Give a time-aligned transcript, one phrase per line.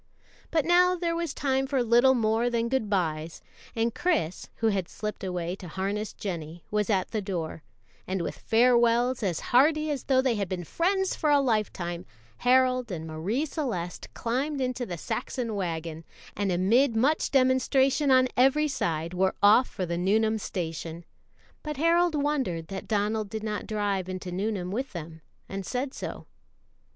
[0.49, 3.39] But now there was time for little more than good bys,
[3.75, 7.61] and Chris, who had slipped away to harness Jennie, was at the door;
[8.07, 12.91] and with farewells as hearty as though they had been friends for a lifetime, Harold
[12.91, 16.03] and Marie Celeste climbed into the Saxon wagon,
[16.35, 21.05] and amid much demonstration on every side were off for the Nuneham station;
[21.61, 26.25] but Harold wondered that Donald did not drive into Nuneham with them, and said so.